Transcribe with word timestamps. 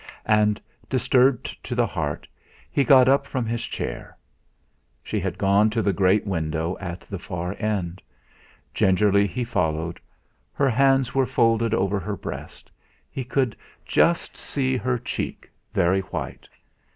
And 0.25 0.59
disturbed 0.89 1.63
to 1.63 1.75
the 1.75 1.85
heart, 1.85 2.27
he 2.71 2.83
got 2.83 3.07
up 3.07 3.27
from 3.27 3.45
his 3.45 3.63
chair. 3.63 4.17
She 5.03 5.19
had 5.19 5.37
gone 5.37 5.69
to 5.69 5.83
the 5.83 5.93
great 5.93 6.25
window 6.25 6.75
at 6.81 7.01
the 7.01 7.19
far 7.19 7.55
end. 7.59 8.01
Gingerly 8.73 9.27
he 9.27 9.43
followed. 9.43 9.99
Her 10.53 10.71
hands 10.71 11.13
were 11.13 11.27
folded 11.27 11.75
over 11.75 11.99
her 11.99 12.17
breast; 12.17 12.71
he 13.11 13.23
could 13.23 13.55
just 13.85 14.35
see 14.35 14.75
her 14.75 14.97
cheek, 14.97 15.47
very 15.71 16.01
white. 16.01 16.49